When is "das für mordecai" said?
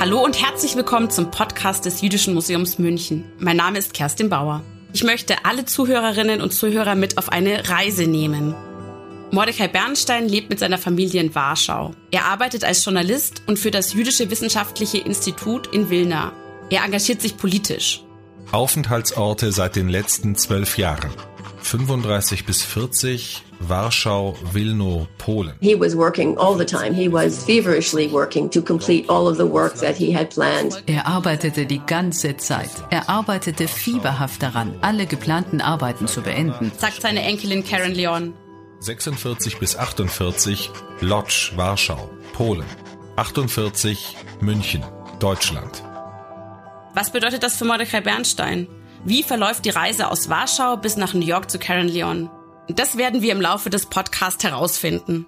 47.42-48.00